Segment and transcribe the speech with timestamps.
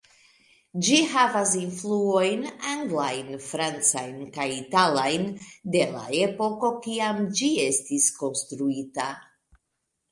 [0.85, 5.29] Ĝi havas influojn anglajn, francajn kaj italajn,
[5.77, 9.09] de la epoko kiam ĝi estis konstruita.